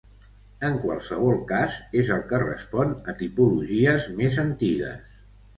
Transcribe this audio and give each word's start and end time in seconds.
En 0.69 0.77
qualsevol 0.85 1.35
cas 1.51 1.75
és 2.01 2.09
el 2.17 2.25
que 2.31 2.41
respon 2.45 2.97
a 3.13 3.17
tipologies 3.23 4.09
més 4.23 4.43
antigues. 4.49 5.25